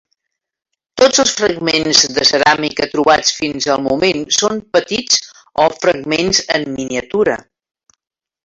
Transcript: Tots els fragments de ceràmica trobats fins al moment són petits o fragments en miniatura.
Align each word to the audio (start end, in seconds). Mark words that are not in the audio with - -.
Tots 1.01 1.19
els 1.23 1.33
fragments 1.41 1.99
de 2.15 2.23
ceràmica 2.29 2.87
trobats 2.95 3.35
fins 3.41 3.69
al 3.75 3.83
moment 3.91 4.25
són 4.41 4.59
petits 4.79 5.23
o 5.67 5.71
fragments 5.85 6.45
en 6.61 6.67
miniatura. 6.81 7.39